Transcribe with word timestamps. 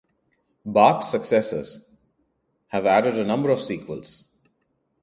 Barks' 0.65 1.09
successors 1.11 1.87
have 2.69 2.87
added 2.87 3.17
a 3.19 3.23
number 3.23 3.51
of 3.51 3.59
sequels. 3.61 4.31